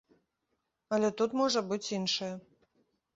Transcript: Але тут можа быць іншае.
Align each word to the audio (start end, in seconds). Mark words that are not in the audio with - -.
Але 0.95 1.11
тут 1.19 1.35
можа 1.41 1.63
быць 1.73 1.91
іншае. 1.97 2.31